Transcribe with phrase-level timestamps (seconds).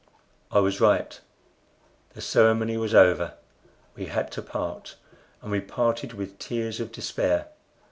[0.51, 1.21] I was right.
[2.15, 3.35] The ceremony was over.
[3.93, 4.95] We had to part,
[5.43, 7.49] and we parted with tears of despair.